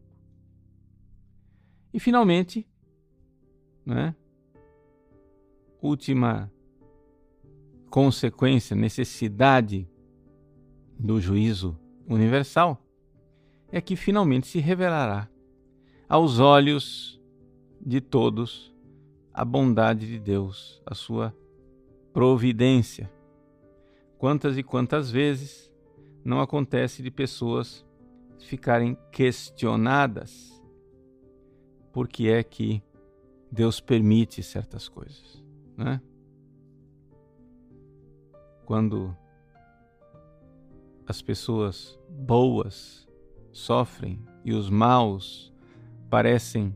E 1.94 2.00
finalmente, 2.00 2.66
né, 3.86 4.16
última 5.82 6.50
consequência, 7.90 8.76
necessidade 8.76 9.90
do 10.98 11.20
juízo 11.20 11.78
universal, 12.08 12.82
é 13.70 13.82
que 13.82 13.96
finalmente 13.96 14.48
se 14.48 14.60
revelará 14.60 15.30
aos 16.08 16.40
olhos 16.40 17.22
de 17.82 18.00
todos 18.00 18.74
a 19.34 19.44
bondade 19.44 20.08
de 20.08 20.20
Deus, 20.20 20.82
a 20.86 20.94
sua 20.94 21.36
providência. 22.14 23.12
Quantas 24.18 24.58
e 24.58 24.64
quantas 24.64 25.10
vezes 25.10 25.72
não 26.24 26.40
acontece 26.40 27.02
de 27.02 27.10
pessoas 27.10 27.86
ficarem 28.44 28.98
questionadas 29.12 30.62
por 31.92 32.08
que 32.08 32.30
é 32.30 32.44
que 32.44 32.82
Deus 33.52 33.80
permite 33.80 34.42
certas 34.42 34.88
coisas, 34.88 35.44
né? 35.76 36.02
Quando 38.66 39.16
as 41.06 41.22
pessoas 41.22 42.00
boas 42.10 43.08
sofrem 43.52 44.26
e 44.46 44.54
os 44.54 44.70
maus 44.70 45.54
parecem 46.10 46.76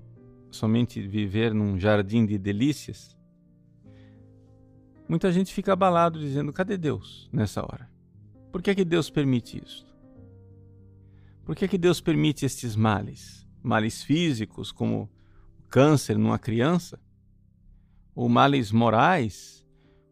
somente 0.52 1.02
viver 1.08 1.54
num 1.54 1.80
jardim 1.80 2.26
de 2.26 2.38
delícias, 2.38 3.18
muita 5.08 5.32
gente 5.32 5.54
fica 5.54 5.72
abalado 5.72 6.20
dizendo: 6.20 6.52
cadê 6.52 6.78
Deus 6.78 7.30
nessa 7.32 7.62
hora? 7.62 7.90
Por 8.52 8.62
que 8.62 8.72
é 8.72 8.76
que 8.76 8.86
Deus 8.86 9.10
permite 9.10 9.62
isso? 9.64 9.95
Por 11.46 11.56
que, 11.56 11.68
que 11.68 11.78
Deus 11.78 12.02
permite 12.02 12.44
estes 12.44 12.76
males? 12.76 13.48
Males 13.62 14.02
físicos, 14.02 14.72
como 14.72 15.04
o 15.60 15.70
câncer 15.70 16.18
numa 16.18 16.40
criança? 16.40 17.00
Ou 18.16 18.28
males 18.28 18.72
morais, 18.72 19.64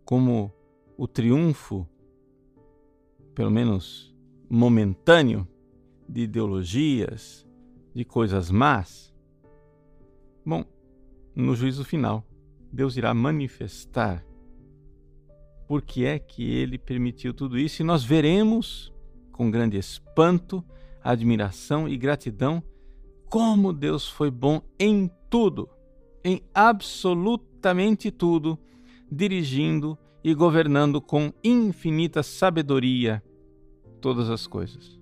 como 0.05 0.53
o 0.95 1.07
triunfo, 1.07 1.89
pelo 3.33 3.49
menos 3.49 4.15
momentâneo, 4.47 5.47
de 6.07 6.21
ideologias, 6.21 7.47
de 7.95 8.05
coisas 8.05 8.51
más? 8.51 9.11
Bom, 10.45 10.63
no 11.35 11.55
juízo 11.55 11.83
final, 11.83 12.23
Deus 12.71 12.95
irá 12.95 13.11
manifestar 13.11 14.23
por 15.67 15.81
que 15.81 16.05
é 16.05 16.19
que 16.19 16.43
ele 16.43 16.77
permitiu 16.77 17.33
tudo 17.33 17.57
isso 17.57 17.81
e 17.81 17.85
nós 17.85 18.03
veremos 18.03 18.93
com 19.31 19.49
grande 19.49 19.77
espanto 19.77 20.63
admiração 21.03 21.87
e 21.87 21.97
gratidão 21.97 22.63
como 23.29 23.73
Deus 23.73 24.07
foi 24.07 24.29
bom 24.29 24.61
em 24.79 25.09
tudo, 25.29 25.67
em 26.23 26.43
absolutamente 26.53 28.11
tudo, 28.11 28.59
dirigindo 29.11 29.97
e 30.23 30.33
governando 30.35 31.01
com 31.01 31.33
infinita 31.43 32.21
sabedoria 32.21 33.23
todas 33.99 34.29
as 34.29 34.45
coisas. 34.45 34.99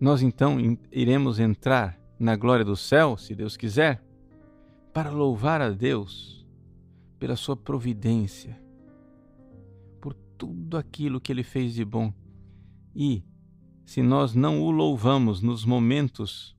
Nós 0.00 0.22
então 0.22 0.56
iremos 0.90 1.38
entrar 1.38 2.00
na 2.18 2.36
glória 2.36 2.64
do 2.64 2.76
céu, 2.76 3.16
se 3.16 3.34
Deus 3.34 3.56
quiser, 3.56 4.02
para 4.94 5.10
louvar 5.10 5.60
a 5.60 5.70
Deus 5.70 6.46
pela 7.18 7.36
sua 7.36 7.56
providência, 7.56 8.58
por 10.00 10.14
tudo 10.38 10.76
aquilo 10.76 11.20
que 11.20 11.30
Ele 11.30 11.42
fez 11.42 11.74
de 11.74 11.84
bom 11.84 12.12
e, 12.94 13.24
se 13.84 14.02
nós 14.02 14.34
não 14.34 14.62
o 14.62 14.70
louvamos 14.70 15.42
nos 15.42 15.64
momentos 15.64 16.56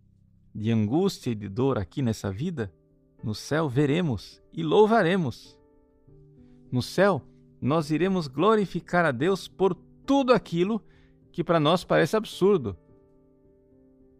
de 0.53 0.71
angústia 0.71 1.31
e 1.31 1.35
de 1.35 1.47
dor 1.47 1.77
aqui 1.77 2.01
nessa 2.01 2.31
vida, 2.31 2.73
no 3.23 3.33
céu 3.33 3.67
veremos 3.67 4.41
e 4.53 4.63
louvaremos. 4.63 5.57
No 6.71 6.81
céu, 6.81 7.21
nós 7.61 7.89
iremos 7.89 8.27
glorificar 8.27 9.05
a 9.05 9.11
Deus 9.11 9.47
por 9.47 9.73
tudo 10.05 10.33
aquilo 10.33 10.81
que 11.31 11.43
para 11.43 11.59
nós 11.59 11.83
parece 11.83 12.15
absurdo. 12.15 12.77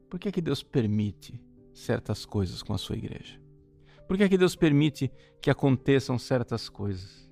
Por 0.09 0.19
que, 0.19 0.29
é 0.29 0.31
que 0.31 0.41
Deus 0.41 0.63
permite 0.63 1.39
certas 1.73 2.25
coisas 2.25 2.63
com 2.63 2.73
a 2.73 2.77
sua 2.77 2.95
igreja? 2.95 3.39
Por 4.07 4.17
que, 4.17 4.23
é 4.23 4.29
que 4.29 4.37
Deus 4.37 4.55
permite 4.55 5.11
que 5.41 5.49
aconteçam 5.49 6.17
certas 6.17 6.69
coisas? 6.69 7.29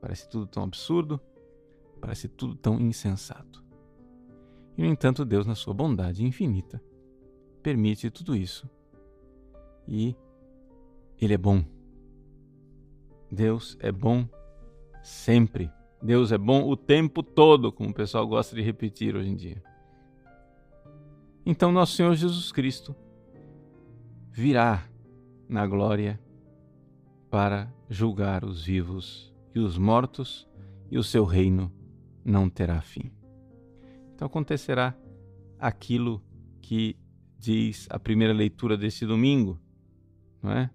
Parece 0.00 0.28
tudo 0.28 0.46
tão 0.46 0.62
absurdo, 0.62 1.20
Parece 2.00 2.28
tudo 2.28 2.54
tão 2.54 2.80
insensato. 2.80 3.62
E, 4.76 4.82
no 4.82 4.88
entanto, 4.88 5.24
Deus, 5.24 5.46
na 5.46 5.54
sua 5.54 5.74
bondade 5.74 6.24
infinita, 6.24 6.82
permite 7.62 8.10
tudo 8.10 8.34
isso. 8.34 8.68
E 9.86 10.16
Ele 11.20 11.34
é 11.34 11.38
bom. 11.38 11.64
Deus 13.30 13.76
é 13.80 13.92
bom 13.92 14.26
sempre. 15.02 15.70
Deus 16.02 16.32
é 16.32 16.38
bom 16.38 16.66
o 16.66 16.76
tempo 16.76 17.22
todo, 17.22 17.70
como 17.70 17.90
o 17.90 17.94
pessoal 17.94 18.26
gosta 18.26 18.56
de 18.56 18.62
repetir 18.62 19.14
hoje 19.14 19.28
em 19.28 19.36
dia. 19.36 19.62
Então, 21.44 21.70
nosso 21.70 21.94
Senhor 21.94 22.14
Jesus 22.14 22.50
Cristo 22.50 22.94
virá 24.30 24.88
na 25.48 25.66
glória 25.66 26.18
para 27.30 27.72
julgar 27.88 28.44
os 28.44 28.64
vivos 28.64 29.32
e 29.54 29.58
os 29.58 29.76
mortos, 29.76 30.48
e 30.90 30.98
o 30.98 31.04
seu 31.04 31.24
reino 31.24 31.72
não 32.24 32.48
terá 32.48 32.80
fim. 32.80 33.10
Então 34.14 34.26
acontecerá 34.26 34.96
aquilo 35.58 36.22
que 36.60 36.96
diz 37.38 37.86
a 37.90 37.98
primeira 37.98 38.34
leitura 38.34 38.76
desse 38.76 39.06
domingo, 39.06 39.58
não 40.42 40.52
é? 40.52 40.70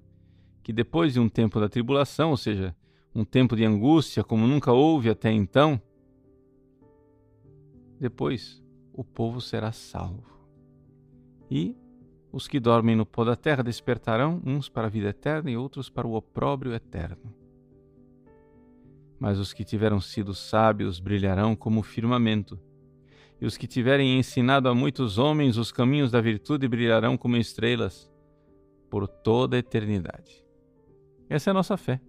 Que 0.63 0.73
depois 0.73 1.13
de 1.13 1.19
um 1.19 1.29
tempo 1.29 1.59
da 1.59 1.69
tribulação, 1.69 2.31
ou 2.31 2.37
seja, 2.37 2.75
um 3.13 3.23
tempo 3.23 3.55
de 3.55 3.63
angústia 3.63 4.23
como 4.23 4.47
nunca 4.47 4.71
houve 4.71 5.09
até 5.09 5.31
então, 5.31 5.79
depois 7.99 8.63
o 8.91 9.03
povo 9.03 9.39
será 9.39 9.71
salvo. 9.71 10.35
E 11.49 11.75
os 12.31 12.47
que 12.47 12.59
dormem 12.59 12.95
no 12.95 13.05
pó 13.05 13.23
da 13.23 13.35
terra 13.35 13.63
despertarão, 13.63 14.41
uns 14.45 14.67
para 14.67 14.87
a 14.87 14.89
vida 14.89 15.09
eterna 15.09 15.51
e 15.51 15.55
outros 15.55 15.89
para 15.89 16.07
o 16.07 16.15
opróbrio 16.15 16.73
eterno 16.73 17.44
mas 19.19 19.39
os 19.39 19.53
que 19.53 19.63
tiveram 19.63 19.99
sido 19.99 20.33
sábios 20.33 20.99
brilharão 20.99 21.55
como 21.55 21.79
o 21.79 21.83
firmamento. 21.83 22.59
E 23.39 23.45
os 23.45 23.57
que 23.57 23.67
tiverem 23.67 24.17
ensinado 24.17 24.69
a 24.69 24.75
muitos 24.75 25.17
homens 25.17 25.57
os 25.57 25.71
caminhos 25.71 26.11
da 26.11 26.21
virtude 26.21 26.67
brilharão 26.67 27.17
como 27.17 27.37
estrelas 27.37 28.09
por 28.89 29.07
toda 29.07 29.55
a 29.55 29.59
eternidade. 29.59 30.43
Essa 31.29 31.49
é 31.49 31.51
a 31.51 31.53
nossa 31.53 31.75
fé. 31.75 31.99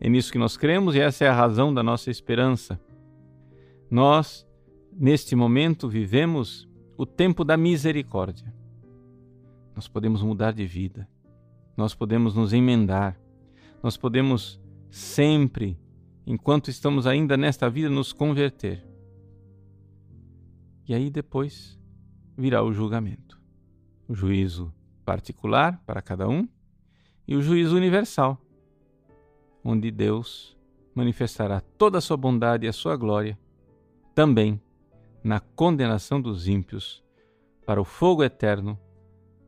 É 0.00 0.08
nisso 0.08 0.32
que 0.32 0.38
nós 0.38 0.56
cremos 0.56 0.94
e 0.94 1.00
essa 1.00 1.24
é 1.24 1.28
a 1.28 1.34
razão 1.34 1.72
da 1.72 1.82
nossa 1.82 2.10
esperança. 2.10 2.80
Nós, 3.90 4.46
neste 4.92 5.36
momento, 5.36 5.88
vivemos 5.88 6.68
o 6.96 7.06
tempo 7.06 7.44
da 7.44 7.56
misericórdia. 7.56 8.52
Nós 9.74 9.88
podemos 9.88 10.22
mudar 10.22 10.52
de 10.52 10.66
vida, 10.66 11.08
nós 11.76 11.94
podemos 11.94 12.34
nos 12.34 12.52
emendar, 12.52 13.18
nós 13.82 13.96
podemos 13.96 14.60
sempre 14.90 15.78
enquanto 16.26 16.68
estamos 16.68 17.06
ainda 17.06 17.36
nesta 17.36 17.68
vida, 17.68 17.88
nos 17.88 18.12
converter. 18.12 18.84
E 20.86 20.94
aí 20.94 21.10
depois 21.10 21.78
virá 22.36 22.62
o 22.62 22.72
julgamento. 22.72 23.40
O 24.08 24.14
juízo 24.14 24.72
particular 25.04 25.82
para 25.86 26.02
cada 26.02 26.28
um 26.28 26.48
e 27.26 27.36
o 27.36 27.42
juízo 27.42 27.76
universal, 27.76 28.40
onde 29.64 29.90
Deus 29.90 30.56
manifestará 30.94 31.60
toda 31.60 31.98
a 31.98 32.00
sua 32.00 32.16
bondade 32.16 32.66
e 32.66 32.68
a 32.68 32.72
sua 32.72 32.96
glória, 32.96 33.38
também 34.14 34.60
na 35.24 35.40
condenação 35.40 36.20
dos 36.20 36.48
ímpios 36.48 37.02
para 37.64 37.80
o 37.80 37.84
fogo 37.84 38.24
eterno 38.24 38.78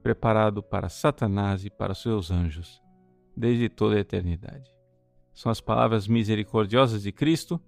preparado 0.03 0.63
para 0.63 0.89
Satanás 0.89 1.65
e 1.65 1.71
para 1.71 1.95
seus 1.95 2.31
anjos 2.31 2.81
desde 3.37 3.69
toda 3.69 3.97
a 3.97 4.01
eternidade. 4.01 4.74
São 5.35 5.51
as 5.51 5.61
palavras 5.61 6.07
misericordiosas 6.07 7.03
de 7.03 7.13
Cristo 7.13 7.61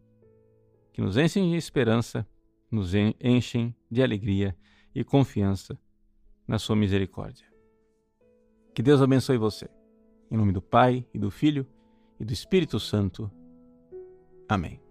que 0.92 1.02
nos 1.02 1.16
enchem 1.18 1.50
de 1.50 1.56
esperança, 1.56 2.26
nos 2.70 2.92
enchem 3.20 3.74
de 3.90 4.02
alegria 4.02 4.56
e 4.94 5.04
confiança 5.04 5.78
na 6.48 6.58
Sua 6.58 6.74
misericórdia. 6.74 7.46
Que 8.74 8.82
Deus 8.82 9.02
abençoe 9.02 9.36
você. 9.36 9.68
Em 10.30 10.36
nome 10.36 10.52
do 10.52 10.62
Pai, 10.62 11.06
e 11.12 11.18
do 11.18 11.30
Filho, 11.30 11.66
e 12.18 12.24
do 12.24 12.32
Espírito 12.32 12.80
Santo. 12.80 13.30
Amém. 14.48 14.85